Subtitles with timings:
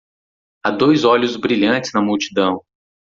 [0.65, 2.63] Há dois olhos brilhantes na multidão